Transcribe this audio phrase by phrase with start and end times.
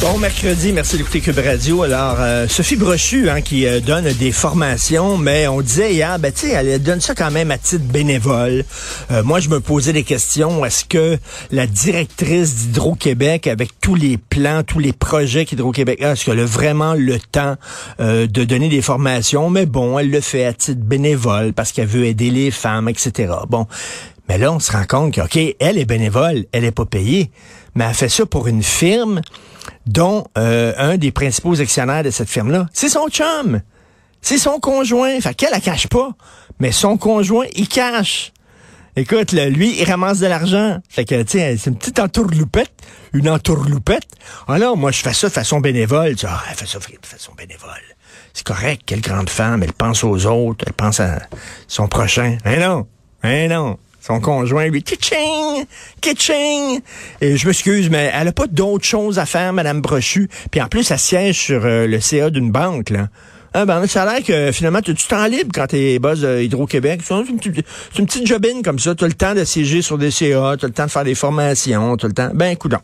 [0.00, 1.82] Bon mercredi, merci d'écouter Cube Radio.
[1.82, 6.32] Alors, euh, Sophie Brochu, hein, qui euh, donne des formations, mais on disait hier, ben
[6.32, 8.64] tu sais, elle donne ça quand même à titre bénévole.
[9.10, 10.64] Euh, moi, je me posais des questions.
[10.64, 11.18] Est-ce que
[11.52, 16.44] la directrice d'Hydro-Québec, avec tous les plans, tous les projets qu'Hydro-Québec a, est-ce qu'elle a
[16.44, 17.56] vraiment le temps
[17.98, 19.48] de donner des formations?
[19.48, 23.32] Mais bon, elle le fait à titre bénévole parce qu'elle veut aider les femmes, etc.
[23.48, 23.66] Bon,
[24.28, 27.30] mais là, on se rend compte que, OK, elle est bénévole, elle est pas payée,
[27.74, 29.20] mais elle fait ça pour une firme
[29.86, 33.60] dont euh, un des principaux actionnaires de cette firme-là, c'est son chum.
[34.22, 35.20] C'est son conjoint.
[35.20, 36.12] Fait qu'elle, la cache pas.
[36.58, 38.32] Mais son conjoint, il cache.
[38.96, 40.78] Écoute, lui, il ramasse de l'argent.
[40.88, 42.72] Fait que, tu c'est une petite entourloupette.
[43.12, 44.06] Une entourloupette.
[44.48, 46.16] Alors, moi, je fais ça de façon bénévole.
[46.16, 47.82] Tu ah, elle fait ça de façon bénévole.
[48.32, 48.82] C'est correct.
[48.86, 49.62] Quelle grande femme.
[49.62, 50.64] Elle pense aux autres.
[50.66, 51.18] Elle pense à
[51.68, 52.38] son prochain.
[52.46, 52.86] Mais non.
[53.22, 53.78] Mais non.
[54.06, 55.64] Son conjoint, lui, kitching,
[56.02, 56.82] kitching.
[57.22, 60.28] Et je m'excuse, mais elle a pas d'autre chose à faire, Madame Brochu.
[60.50, 63.08] Puis en plus, elle siège sur euh, le CA d'une banque, là.
[63.56, 66.00] Ah ben, ça a l'air que finalement, tu as du temps libre quand tu es
[66.00, 67.02] boss Hydro-Québec.
[67.04, 67.38] C'est une,
[67.98, 68.96] une, petite jobine comme ça.
[68.96, 71.04] Tu as le temps de siéger sur des CA, tu as le temps de faire
[71.04, 72.30] des formations, tu as le temps.
[72.34, 72.80] Ben, coudon.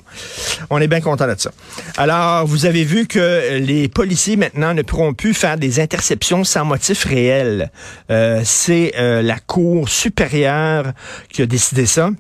[0.70, 1.50] On est bien content de ça.
[1.96, 6.64] Alors, vous avez vu que les policiers maintenant ne pourront plus faire des interceptions sans
[6.64, 7.72] motif réel.
[8.12, 10.92] Euh, C'est euh, la Cour supérieure
[11.32, 12.10] qui a décidé ça.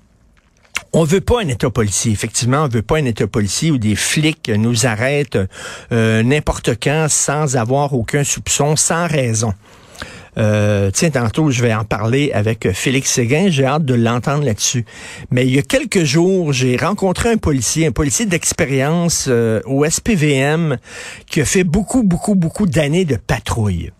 [0.92, 2.10] On veut pas un État policier.
[2.10, 5.38] Effectivement, on veut pas un État policier où des flics nous arrêtent
[5.92, 9.54] euh, n'importe quand sans avoir aucun soupçon, sans raison.
[10.36, 13.50] Euh, tiens, tantôt, je vais en parler avec Félix Séguin.
[13.50, 14.84] J'ai hâte de l'entendre là-dessus.
[15.30, 19.88] Mais il y a quelques jours, j'ai rencontré un policier, un policier d'expérience euh, au
[19.88, 20.78] SPVM
[21.26, 23.92] qui a fait beaucoup, beaucoup, beaucoup d'années de patrouille.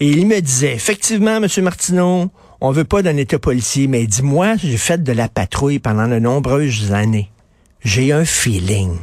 [0.00, 4.56] Et il me disait, effectivement, Monsieur Martineau, on veut pas d'un État policier, mais dis-moi,
[4.56, 7.30] j'ai fait de la patrouille pendant de nombreuses années.
[7.82, 8.96] J'ai un feeling.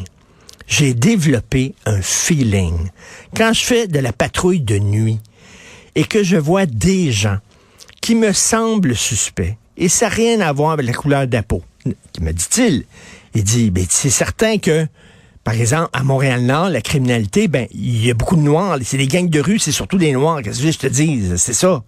[0.68, 2.90] J'ai développé un feeling.
[3.36, 5.20] Quand je fais de la patrouille de nuit
[5.96, 7.38] et que je vois des gens
[8.02, 11.44] qui me semblent suspects, et ça n'a rien à voir avec la couleur de la
[11.44, 11.64] peau,
[12.22, 12.86] me dit-il,
[13.34, 14.88] il dit, ben, c'est certain que
[15.44, 18.78] par exemple, à Montréal-Nord, la criminalité, ben, il y a beaucoup de Noirs.
[18.84, 20.42] C'est des gangs de rue, c'est surtout des Noirs.
[20.42, 21.24] Qu'est-ce que je te dis?
[21.38, 21.86] C'est ça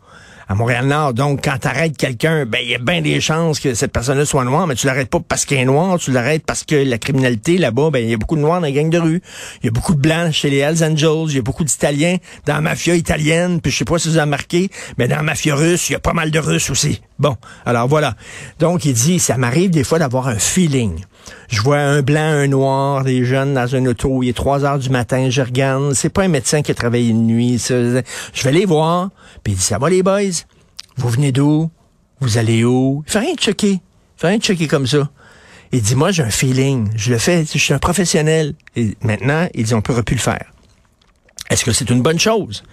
[0.49, 1.13] à Montréal-Nord.
[1.13, 4.25] Donc, quand tu arrêtes quelqu'un, ben, il y a bien des chances que cette personne-là
[4.25, 6.97] soit noire, mais tu l'arrêtes pas parce qu'il est noir, tu l'arrêtes parce que la
[6.97, 9.21] criminalité là-bas, ben, il y a beaucoup de noirs dans les gangs de rue.
[9.61, 12.17] Il y a beaucoup de blancs chez les Hells Angels, il y a beaucoup d'Italiens
[12.47, 15.23] dans la mafia italienne, puis je sais pas si vous avez remarqué, mais dans la
[15.23, 17.01] mafia russe, il y a pas mal de Russes aussi.
[17.19, 17.35] Bon,
[17.65, 18.15] alors voilà.
[18.57, 21.03] Donc, il dit, ça m'arrive des fois d'avoir un feeling.
[21.49, 24.79] Je vois un blanc, un noir, des jeunes dans un auto, il est 3 heures
[24.79, 28.03] du matin, je regarde, c'est pas un médecin qui a travaillé une nuit, je
[28.43, 29.09] vais les voir,
[29.43, 30.45] puis il dit, ça va les boys?
[30.97, 31.71] Vous venez d'où?
[32.19, 33.03] Vous allez où?
[33.07, 33.71] Il fait rien de checker.
[33.71, 33.81] Il
[34.17, 35.09] fait rien de checker comme ça.
[35.71, 36.89] Il dit, moi, j'ai un feeling.
[36.95, 37.45] Je le fais.
[37.45, 38.55] Je suis un professionnel.
[38.75, 40.51] Et maintenant, il dit, on peut plus le faire.
[41.49, 42.63] Est-ce que c'est une bonne chose?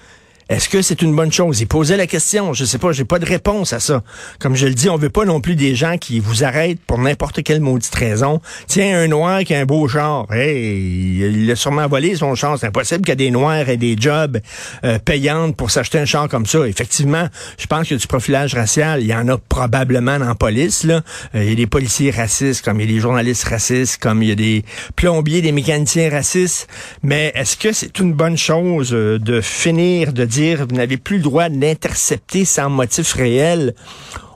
[0.48, 1.60] Est-ce que c'est une bonne chose?
[1.60, 2.52] Il posait la question.
[2.52, 4.04] Je sais pas, j'ai pas de réponse à ça.
[4.38, 6.98] Comme je le dis, on veut pas non plus des gens qui vous arrêtent pour
[6.98, 8.40] n'importe quelle maudite raison.
[8.68, 10.32] Tiens, un noir qui a un beau char.
[10.32, 12.56] Hey, il a sûrement volé son char.
[12.60, 14.38] C'est impossible qu'il y ait des noirs et des jobs
[14.84, 16.64] euh, payants pour s'acheter un char comme ça.
[16.68, 17.26] Effectivement,
[17.58, 19.00] je pense a du profilage racial.
[19.02, 20.84] Il y en a probablement dans la police.
[20.84, 21.02] Là.
[21.34, 24.22] Euh, il y a des policiers racistes, comme il y a des journalistes racistes, comme
[24.22, 24.64] il y a des
[24.94, 26.68] plombiers, des mécaniciens racistes.
[27.02, 31.22] Mais est-ce que c'est une bonne chose euh, de finir de vous n'avez plus le
[31.22, 33.74] droit d'intercepter sans motif réel.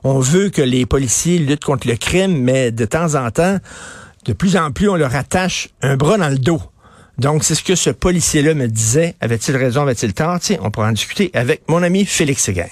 [0.03, 3.59] On veut que les policiers luttent contre le crime, mais de temps en temps,
[4.25, 6.61] de plus en plus, on leur attache un bras dans le dos.
[7.19, 9.15] Donc, c'est ce que ce policier-là me disait.
[9.21, 10.41] Avait-il raison, avait-il tort?
[10.41, 12.69] Tiens, on pourra en discuter avec mon ami Félix Seguin.